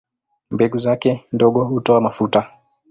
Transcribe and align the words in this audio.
Mbegu 0.51 0.77
zake 0.77 1.25
ndogo 1.31 1.63
hutoa 1.63 2.01
mafuta. 2.01 2.51